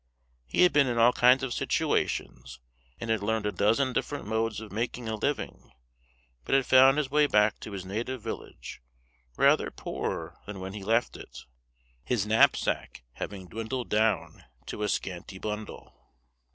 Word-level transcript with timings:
He 0.47 0.63
had 0.63 0.73
been 0.73 0.87
in 0.87 0.97
all 0.97 1.13
kinds 1.13 1.43
of 1.43 1.53
situations, 1.53 2.59
and 2.99 3.11
had 3.11 3.21
learned 3.21 3.45
a 3.45 3.51
dozen 3.51 3.93
different 3.93 4.25
modes 4.25 4.59
of 4.59 4.71
making 4.71 5.07
a 5.07 5.13
living; 5.15 5.71
but 6.43 6.55
had 6.55 6.65
found 6.65 6.97
his 6.97 7.11
way 7.11 7.27
back 7.27 7.59
to 7.59 7.71
his 7.71 7.85
native 7.85 8.19
village 8.19 8.81
rather 9.37 9.69
poorer 9.69 10.39
than 10.47 10.59
when 10.59 10.73
he 10.73 10.83
left 10.83 11.15
it, 11.15 11.41
his 12.03 12.25
knapsack 12.25 13.03
having 13.13 13.47
dwindled 13.47 13.89
down 13.89 14.43
to 14.65 14.81
a 14.81 14.89
scanty 14.89 15.37
bundle. 15.37 15.93